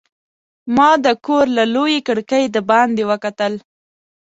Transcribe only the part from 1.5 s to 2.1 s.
له لویې